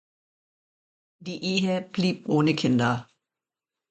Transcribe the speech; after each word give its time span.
Die 1.19 1.43
Ehe 1.43 1.83
blieb 1.83 2.27
ohne 2.27 2.55
Kinder. 2.55 3.07